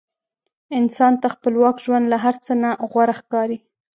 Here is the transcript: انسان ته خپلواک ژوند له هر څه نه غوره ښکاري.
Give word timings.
انسان 0.79 1.13
ته 1.21 1.27
خپلواک 1.35 1.77
ژوند 1.85 2.05
له 2.11 2.17
هر 2.23 2.35
څه 2.45 2.53
نه 2.61 2.69
غوره 2.91 3.13
ښکاري. 3.19 3.57